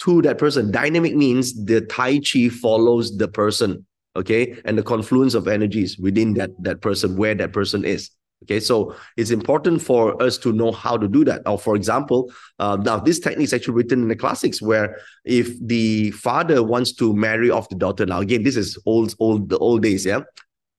to 0.00 0.22
that 0.22 0.38
person. 0.38 0.70
Dynamic 0.70 1.14
means 1.14 1.64
the 1.64 1.80
Tai 1.82 2.20
Chi 2.20 2.48
follows 2.48 3.16
the 3.16 3.28
person, 3.28 3.86
okay, 4.16 4.60
and 4.64 4.76
the 4.76 4.82
confluence 4.82 5.34
of 5.34 5.48
energies 5.48 5.98
within 5.98 6.34
that 6.34 6.50
that 6.62 6.80
person, 6.80 7.16
where 7.16 7.34
that 7.34 7.52
person 7.52 7.84
is. 7.84 8.10
Okay, 8.42 8.60
so 8.60 8.94
it's 9.16 9.30
important 9.30 9.80
for 9.80 10.20
us 10.22 10.36
to 10.36 10.52
know 10.52 10.70
how 10.70 10.98
to 10.98 11.08
do 11.08 11.24
that. 11.24 11.40
Or, 11.46 11.58
for 11.58 11.76
example, 11.76 12.30
uh, 12.58 12.76
now 12.76 12.98
this 12.98 13.18
technique 13.18 13.44
is 13.44 13.54
actually 13.54 13.74
written 13.74 14.02
in 14.02 14.08
the 14.08 14.16
classics, 14.16 14.60
where 14.60 14.98
if 15.24 15.56
the 15.60 16.10
father 16.10 16.62
wants 16.62 16.92
to 16.96 17.14
marry 17.14 17.48
off 17.48 17.70
the 17.70 17.76
daughter, 17.76 18.04
now 18.04 18.20
again, 18.20 18.42
this 18.42 18.56
is 18.56 18.76
old, 18.84 19.14
old, 19.18 19.48
the 19.48 19.56
old 19.58 19.82
days, 19.82 20.04
yeah. 20.04 20.20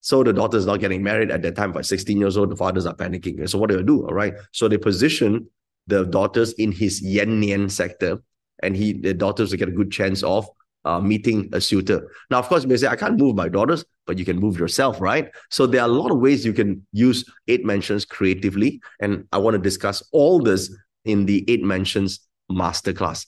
So 0.05 0.23
the 0.23 0.33
daughter 0.33 0.55
is 0.55 0.67
not 0.67 0.79
getting 0.81 1.01
married 1.01 1.31
at 1.31 1.41
that 1.41 1.55
time. 1.55 1.71
By 1.71 1.81
16 1.81 2.19
years 2.19 2.37
old, 2.37 2.51
the 2.51 2.55
fathers 2.55 2.85
are 2.85 2.93
panicking. 2.93 3.49
So 3.49 3.57
what 3.57 3.71
do 3.71 3.77
they 3.77 3.81
do? 3.81 4.05
All 4.05 4.13
right. 4.13 4.35
So 4.51 4.67
they 4.67 4.77
position 4.77 5.49
the 5.87 6.05
daughters 6.05 6.53
in 6.53 6.71
his 6.71 7.01
yan 7.01 7.41
nian 7.41 7.71
sector, 7.71 8.21
and 8.61 8.77
he 8.77 8.93
the 8.93 9.15
daughters 9.15 9.49
will 9.49 9.57
get 9.57 9.67
a 9.67 9.71
good 9.71 9.91
chance 9.91 10.21
of 10.21 10.47
uh, 10.85 10.99
meeting 10.99 11.49
a 11.53 11.59
suitor. 11.59 12.07
Now, 12.29 12.37
of 12.37 12.47
course, 12.47 12.61
you 12.61 12.69
may 12.69 12.77
say, 12.77 12.85
I 12.85 12.95
can't 12.95 13.17
move 13.17 13.35
my 13.35 13.49
daughters, 13.49 13.83
but 14.05 14.19
you 14.19 14.25
can 14.25 14.37
move 14.39 14.59
yourself, 14.59 15.01
right? 15.01 15.31
So 15.49 15.65
there 15.65 15.81
are 15.81 15.89
a 15.89 15.91
lot 15.91 16.11
of 16.11 16.19
ways 16.19 16.45
you 16.45 16.53
can 16.53 16.85
use 16.91 17.25
eight 17.47 17.65
mansions 17.65 18.05
creatively. 18.05 18.81
And 18.99 19.27
I 19.31 19.39
want 19.39 19.55
to 19.55 19.59
discuss 19.59 20.07
all 20.11 20.39
this 20.39 20.71
in 21.05 21.25
the 21.25 21.43
eight 21.47 21.63
mansions 21.63 22.19
masterclass. 22.51 23.25